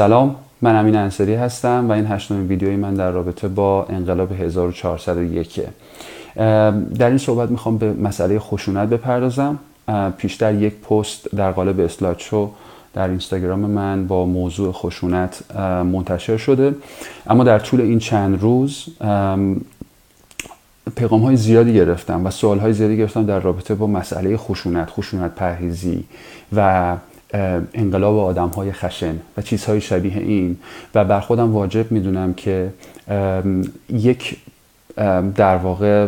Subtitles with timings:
[0.00, 5.60] سلام من امین انصاری هستم و این هشتمین ویدیوی من در رابطه با انقلاب 1401
[6.36, 9.58] در این صحبت می‌خوام به مسئله خشونت بپردازم.
[10.18, 12.16] پیشتر یک پست در قالب اسلاید
[12.94, 15.56] در اینستاگرام من با موضوع خشونت
[15.92, 16.74] منتشر شده.
[17.26, 18.86] اما در طول این چند روز
[20.96, 25.34] پیغام های زیادی گرفتم و سوال های زیادی گرفتم در رابطه با مسئله خشونت خشونت
[25.34, 26.04] پرهیزی
[26.56, 26.96] و
[27.74, 30.56] انقلاب آدم های خشن و چیزهای شبیه این.
[30.94, 32.70] و بر خودم واجب می‌دونم که
[33.88, 34.36] یک
[35.34, 36.06] در واقع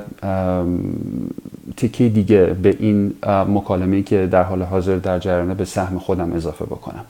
[1.77, 6.65] تیکه دیگه به این مکالمه که در حال حاضر در جریانه به سهم خودم اضافه
[6.65, 7.05] بکنم.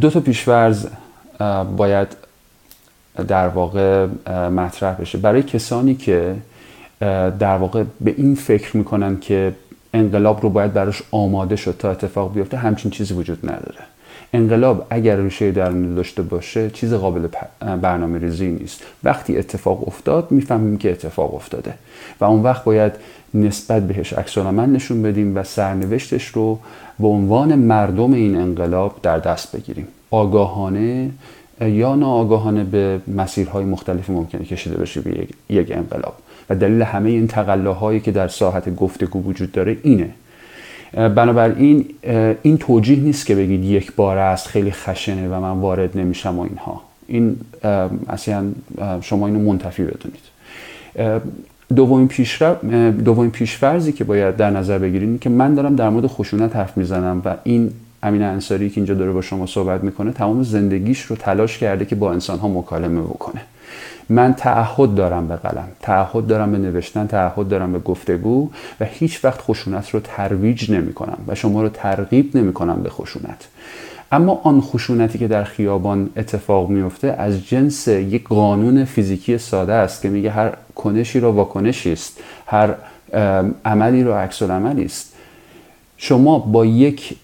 [0.00, 0.86] دو تا پیشورز
[1.76, 2.16] باید
[3.28, 4.06] در واقع
[4.48, 5.18] مطرح بشه.
[5.18, 6.34] برای کسانی که
[7.38, 9.54] در واقع به این فکر می‌کنن که
[9.94, 13.80] انقلاب رو باید براش آماده شد تا اتفاق بیفته همچین چیزی وجود نداره.
[14.32, 17.28] انقلاب اگر ریشه درونی داشته باشه چیز قابل
[17.82, 18.82] برنامه ریزی نیست.
[19.04, 21.74] وقتی اتفاق افتاد می‌فهمیم که اتفاق افتاده.
[22.20, 22.92] و اون وقت باید
[23.34, 26.58] نسبت بهش عکس نشون بدیم و سرنوشتش رو
[26.98, 29.88] به عنوان مردم این انقلاب در دست بگیریم.
[30.10, 31.10] آگاهانه
[31.60, 36.14] یا ناآگاهانه به مسیرهای مختلفی ممکنه کشیده بشه به یک انقلاب.
[36.50, 40.10] و دلیل همه این تقلاهایی که در ساحت گفتگو وجود داره اینه.
[40.92, 41.84] بنابراین
[42.42, 46.42] این توجیه نیست که بگید یک بار است خیلی خشنه و من وارد نمیشم و
[46.42, 46.82] اینها.
[47.06, 47.36] این
[48.08, 48.44] اصلا
[49.00, 50.32] شما اینو منتفی بدونید.
[51.76, 52.64] دومین پیشرفت
[53.04, 57.22] دومین پیشفرزی که باید در نظر بگیرید که من دارم در مورد خشونت حرف می‌زنم
[57.24, 57.70] و این
[58.02, 61.94] امین انصاری که اینجا داره با شما صحبت می‌کنه تمام زندگیش رو تلاش کرده که
[61.94, 63.40] با انسان ها مکالمه بکنه.
[64.12, 65.68] من تعهد دارم به قلم.
[65.80, 70.92] تعهد دارم به نوشتن تعهد دارم به گفتگو و هیچ وقت خشونت رو ترویج نمی
[70.92, 73.48] کنم و شما رو ترغیب نمی کنم به خشونت.
[74.12, 80.02] اما آن خشونتی که در خیابان اتفاق میفته از جنس یک قانون فیزیکی ساده است
[80.02, 82.74] که میگه هر کنشی را واکنشی است هر
[83.64, 85.12] عملی را عکس عملی است.
[85.96, 87.16] شما با یک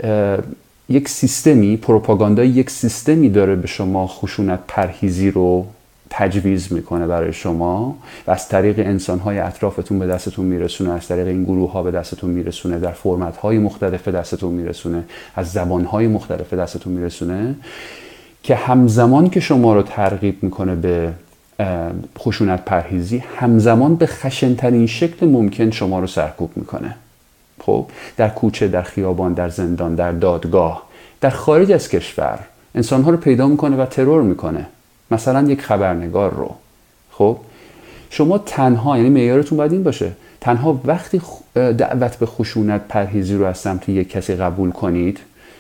[0.88, 5.66] یک سیستمی پروپاگاندا یک سیستمی داره به شما خشونت پرهیزی رو
[6.18, 7.96] تجویز می‌کنه برای شما
[8.26, 11.90] و از طریق انسان های اطرافتون به دستتون میرسونه از طریق این گروه ها به
[11.90, 15.04] دستتون میرسونه در فرمت های مختلف به دستتون میرسونه
[15.36, 17.54] از زبان های مختلف به دستتون میرسونه
[18.42, 21.12] که همزمان که شما رو ترغیب می‌کنه به
[22.18, 26.94] خشونت پرهیزی همزمان به خشنترین شکل ممکن شما رو سرکوب می‌کنه.
[27.60, 27.86] خب
[28.16, 30.82] در کوچه در خیابان در زندان در دادگاه
[31.20, 32.38] در خارج از کشور
[32.74, 34.66] انسان ها رو پیدا می‌کنه و ترور می‌کنه.
[35.10, 36.54] مثلا یک خبرنگار رو.
[37.10, 37.36] خب؟
[38.10, 40.12] شما تنها یعنی معیارتون باید این باشه.
[40.40, 41.20] تنها وقتی
[41.54, 45.18] دعوت به خشونت پرهیزی رو از سمت یک کسی قبول کنید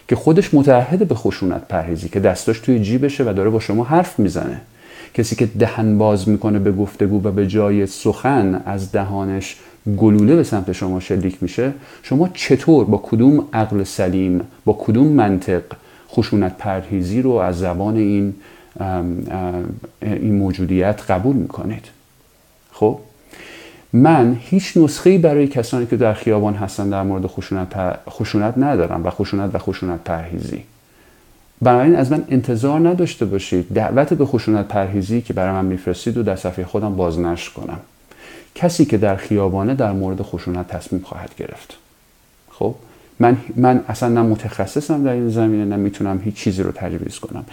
[0.08, 4.18] که خودش متعهد به خشونت پرهیزی که دستاش توی جیبشه و داره با شما حرف
[4.18, 4.60] می‌زنه.
[5.14, 9.56] کسی که دهن باز می‌کنه به گفتگو و به جای سخن از دهانش
[9.96, 11.72] گلوله به سمت شما شلیک میشه
[12.02, 15.62] شما چطور با کدوم عقل سلیم با کدوم منطق
[16.10, 18.34] خشونت پرهیزی رو از زبان این
[20.02, 21.84] این موجودیت قبول می‌کنید.
[22.72, 22.98] خب؟
[23.92, 29.10] من هیچ نسخه برای کسانی که در خیابان هستن در مورد خشونت, خشونت ندارم و
[29.10, 30.62] خشونت و خشونت پرهیزی.
[31.62, 36.22] بنابراین از من انتظار نداشته باشید دعوت به خشونت پرهیزی که برای من میفرستید و
[36.22, 37.80] در صفحه خودم بازنشر کنم.
[38.54, 41.76] کسی که در خیابانه در مورد خشونت تصمیم خواهد گرفت.
[42.50, 42.74] خب؟
[43.20, 47.44] من, من اصلا نه متخصصم در این زمینه نه می‌تونم هیچ چیزی رو تجویز کنم.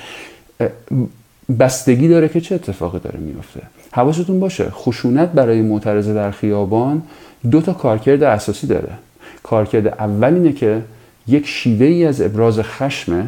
[1.59, 3.61] بستگی داره که چه اتفاقی داره میفته
[3.91, 7.01] حواستون باشه خشونت برای معترضه در خیابان
[7.51, 8.89] دو تا کارکرد اساسی داره.
[9.43, 10.81] کارکرد اول اینه که
[11.27, 13.27] یک شیوه ای از ابراز خشمه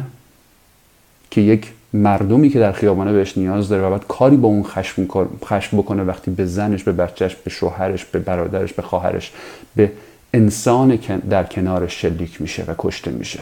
[1.30, 5.06] که یک مردمی که در خیابانه بهش نیاز داره و باید کاری با اون خشم,
[5.44, 9.32] خشم بکنه وقتی به زنش به بچهش به شوهرش به برادرش به خواهرش
[9.76, 9.92] به
[10.34, 10.98] انسان
[11.30, 13.40] در کنارش شلیک میشه و کشته میشه.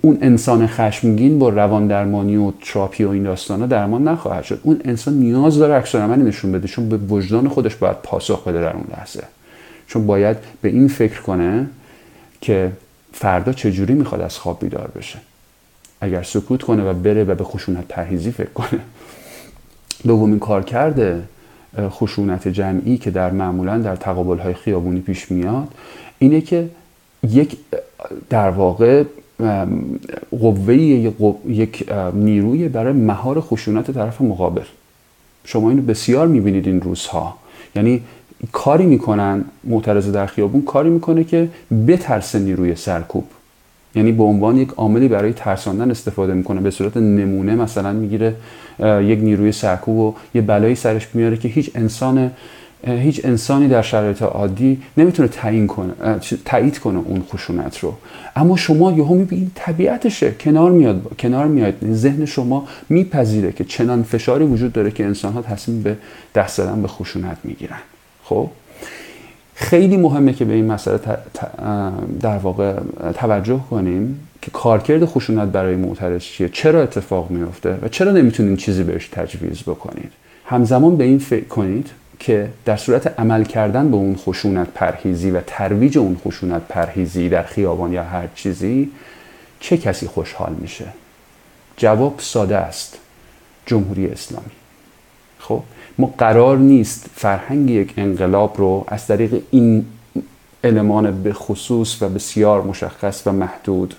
[0.00, 4.60] اون انسان خشمگین با روان درمانی و تراپی و این داستانا درمان نخواهد شد.
[4.62, 8.60] اون انسان نیاز داره عکس عملی نشون بده چون به وجدان خودش باید پاسخ بده
[8.60, 9.22] در اون لحظه.
[9.86, 11.66] چون باید به این فکر کنه
[12.40, 12.72] که
[13.12, 15.18] فردا چجوری می‌خواد از خواب بیدار بشه.
[16.00, 18.80] اگر سکوت کنه و بره و به خشونت پرهیزی فکر کنه.
[20.06, 21.22] دومین کار کرده
[21.78, 25.68] خشونت جمعی که در معمولا در تقابل های خیابونی پیش میاد
[26.18, 26.70] اینه که
[27.22, 27.56] یک
[28.30, 29.04] در واقع
[30.30, 34.62] قوه یک نیروی برای مهار خشونت طرف مقابل.
[35.44, 37.34] شما اینو بسیار می‌بینید این روزها.
[37.76, 38.02] یعنی
[38.52, 41.48] کاری می‌کنن معترض در خیابون کاری می‌کنه که
[41.88, 43.24] بترسه نیروی سرکوب.
[43.94, 46.60] یعنی به عنوان یک عاملی برای ترساندن استفاده می‌کنه.
[46.60, 48.34] به صورت نمونه مثلا می‌گیره
[48.80, 52.30] یک نیروی سرکوب و یه بلایی سرش میاره که هیچ انسان
[52.86, 55.92] هیچ انسانی در شرایط عادی نمی‌تونه تعیین کنه
[56.44, 57.94] تایید کنه اون خشونت رو.
[58.36, 60.30] اما شما یهو می‌بینید طبیعتشه.
[60.40, 61.74] کنار میاد کنار میاد.
[61.92, 65.96] ذهن شما میپذیره که چنان فشاری وجود داره که انسان ها تصمیم به
[66.34, 67.78] دست زدن به خشونت می‌گیرن.
[68.24, 68.50] خب؟
[69.54, 70.98] خیلی مهمه که به این مسئله
[72.20, 72.74] در واقع
[73.14, 78.82] توجه کنیم که کارکرد خشونت برای معترض چیه؟ چرا اتفاق میفته و چرا نمی‌تونین چیزی
[78.82, 80.12] بهش تجویز بکنید؟
[80.44, 85.40] همزمان به این فکر کنید که در صورت عمل کردن به اون خشونت پرهیزی و
[85.40, 88.90] ترویج اون خشونت پرهیزی در خیابان یا هر چیزی
[89.60, 90.84] چه کسی خوشحال میشه؟
[91.76, 92.98] جواب ساده است.
[93.66, 94.50] جمهوری اسلامی.
[95.38, 95.62] خب
[95.98, 99.86] ما قرار نیست فرهنگ یک انقلاب رو از طریق این
[100.64, 103.94] علمان به خصوص و بسیار مشخص و محدود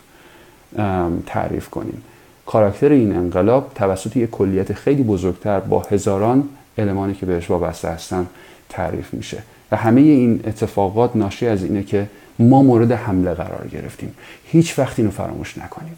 [1.25, 2.04] تعریف کنیم.
[2.45, 6.50] کاراکتر این انقلاب توسط یک کلیت خیلی بزرگتر با هزاران
[6.80, 8.28] المانی که بهش وابسته هستن
[8.70, 9.44] تعریف میشه.
[9.72, 12.08] و همه این اتفاقات ناشی از اینه که
[12.40, 14.16] ما مورد حمله قرار گرفتیم.
[14.46, 15.98] هیچ وقت اینو فراموش نکنید.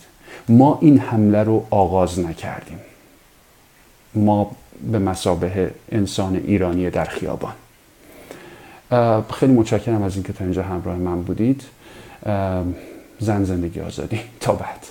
[0.49, 2.79] ما این حمله رو آغاز نکردیم.
[4.15, 4.51] ما
[4.91, 7.53] به مسابه انسان ایرانی در خیابان.
[9.33, 11.63] خیلی متشکرم از اینکه تا اینجا همراه من بودید.
[13.19, 14.19] زن زندگی آزادی.
[14.39, 14.85] تا بعد.